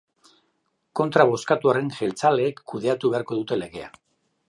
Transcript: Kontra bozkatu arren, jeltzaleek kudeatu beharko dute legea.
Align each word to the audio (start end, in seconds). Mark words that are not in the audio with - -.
Kontra 0.99 1.27
bozkatu 1.33 1.71
arren, 1.73 1.93
jeltzaleek 1.99 2.65
kudeatu 2.73 3.13
beharko 3.15 3.43
dute 3.43 3.65
legea. 3.65 3.97